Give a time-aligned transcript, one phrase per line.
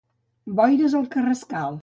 [0.61, 1.79] Boires al Carrascal